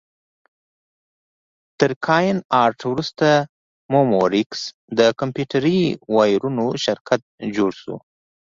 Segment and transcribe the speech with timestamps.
[1.79, 3.27] تر کاین ارټ وروسته
[3.93, 4.61] مموریکس
[4.97, 5.79] د کمپیوټري
[6.15, 7.21] وایرونو شرکت
[7.55, 7.95] جوړ شو.